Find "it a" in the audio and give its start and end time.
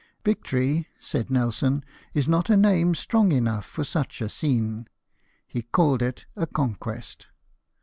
6.01-6.47